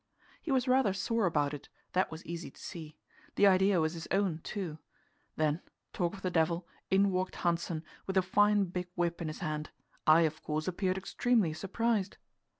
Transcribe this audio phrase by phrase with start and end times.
[0.41, 2.97] He was rather sore about it, that was easy to see;
[3.35, 4.79] the idea was his own, too.
[5.35, 5.61] Then
[5.93, 9.69] talk of the devil in walked Hanssen, with a fine big whip in his hand.
[10.07, 12.17] I, of course, appeared extremely surprised.